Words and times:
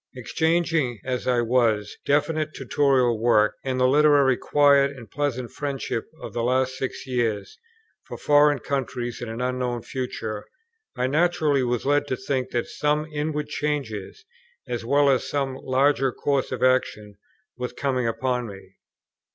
Exchanging, 0.15 0.99
as 1.05 1.27
I 1.27 1.41
was, 1.41 1.95
definite 2.07 2.55
Tutorial 2.55 3.19
work, 3.21 3.53
and 3.63 3.79
the 3.79 3.87
literary 3.87 4.35
quiet 4.35 4.89
and 4.97 5.07
pleasant 5.11 5.51
friendships 5.51 6.07
of 6.23 6.33
the 6.33 6.41
last 6.41 6.75
six 6.75 7.05
years, 7.05 7.59
for 8.07 8.17
foreign 8.17 8.57
countries 8.57 9.21
and 9.21 9.29
an 9.29 9.41
unknown 9.41 9.83
future, 9.83 10.47
I 10.97 11.05
naturally 11.05 11.61
was 11.61 11.85
led 11.85 12.07
to 12.07 12.17
think 12.17 12.49
that 12.49 12.65
some 12.65 13.05
inward 13.13 13.49
changes, 13.49 14.25
as 14.67 14.83
well 14.83 15.07
as 15.07 15.29
some 15.29 15.55
larger 15.61 16.11
course 16.11 16.51
of 16.51 16.63
action, 16.63 17.17
were 17.55 17.69
coming 17.69 18.07
upon 18.07 18.47
me. 18.47 18.77